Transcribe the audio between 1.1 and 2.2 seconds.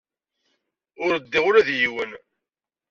ddiɣ ula d yiwen.